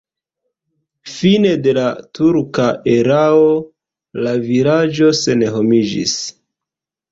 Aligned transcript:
Fine 1.15 1.51
de 1.67 1.75
la 1.79 1.83
turka 2.21 2.65
erao 2.95 3.45
la 4.27 4.35
vilaĝo 4.49 5.13
senhomiĝis. 5.23 6.19